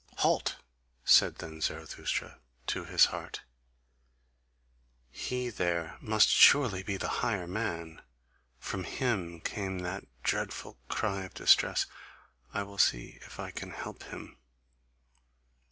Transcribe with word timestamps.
"Halt!" 0.17 0.55
said 1.05 1.35
then 1.35 1.61
Zarathustra 1.61 2.39
to 2.65 2.85
his 2.85 3.05
heart, 3.13 3.43
"he 5.11 5.51
there 5.51 5.99
must 6.01 6.27
surely 6.29 6.81
be 6.81 6.97
the 6.97 7.07
higher 7.21 7.45
man, 7.45 8.01
from 8.57 8.83
him 8.83 9.39
came 9.41 9.77
that 9.81 10.07
dreadful 10.23 10.79
cry 10.89 11.25
of 11.25 11.35
distress, 11.35 11.85
I 12.51 12.63
will 12.63 12.79
see 12.79 13.19
if 13.21 13.39
I 13.39 13.51
can 13.51 13.69
help 13.69 14.01
him." 14.01 14.39